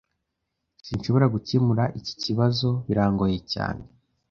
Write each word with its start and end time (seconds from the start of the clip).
Sinshobora 0.85 1.25
gukemura 1.33 1.83
iki 1.99 2.13
kibazo. 2.23 2.67
Birangoye 2.87 3.37
cyane. 3.53 3.83